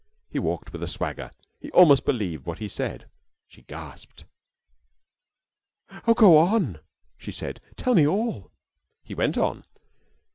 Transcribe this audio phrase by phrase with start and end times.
[0.31, 1.29] He walked with a swagger.
[1.59, 3.07] He almost believed what he said.
[3.47, 4.25] She gasped.
[6.07, 6.79] "Oh, go on!"
[7.19, 7.61] she said.
[7.77, 8.49] "Tell me all."
[9.03, 9.63] He went on.